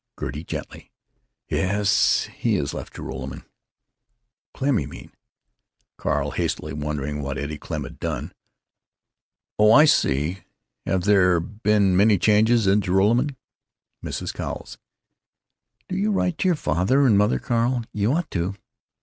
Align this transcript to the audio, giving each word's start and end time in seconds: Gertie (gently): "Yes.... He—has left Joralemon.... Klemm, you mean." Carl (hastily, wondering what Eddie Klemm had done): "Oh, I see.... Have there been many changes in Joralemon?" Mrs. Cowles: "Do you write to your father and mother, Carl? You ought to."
Gertie 0.19 0.43
(gently): 0.43 0.89
"Yes.... 1.47 2.23
He—has 2.33 2.73
left 2.73 2.95
Joralemon.... 2.95 3.45
Klemm, 4.55 4.81
you 4.81 4.87
mean." 4.87 5.11
Carl 5.97 6.31
(hastily, 6.31 6.73
wondering 6.73 7.21
what 7.21 7.37
Eddie 7.37 7.59
Klemm 7.59 7.83
had 7.83 7.99
done): 7.99 8.33
"Oh, 9.59 9.71
I 9.71 9.85
see.... 9.85 10.39
Have 10.87 11.03
there 11.03 11.39
been 11.39 11.95
many 11.95 12.17
changes 12.17 12.65
in 12.65 12.81
Joralemon?" 12.81 13.35
Mrs. 14.03 14.33
Cowles: 14.33 14.79
"Do 15.87 15.95
you 15.95 16.11
write 16.11 16.39
to 16.39 16.47
your 16.47 16.55
father 16.55 17.05
and 17.05 17.15
mother, 17.15 17.37
Carl? 17.37 17.83
You 17.93 18.13
ought 18.13 18.31
to." 18.31 18.55